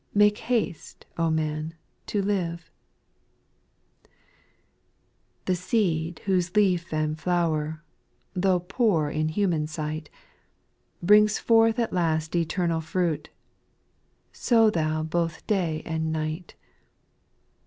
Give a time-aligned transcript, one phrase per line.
[0.15, 1.75] Make haste, O man,
[2.07, 2.71] to live!
[4.01, 4.09] 6.
[5.45, 7.83] The seed whose leaf and flower,
[8.33, 10.09] Tho' poor in human sight,
[11.03, 13.29] Brings forth at last eternal fruit.
[14.31, 16.55] Sow thou both day and night.